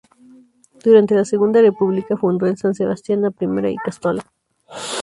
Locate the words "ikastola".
3.69-4.23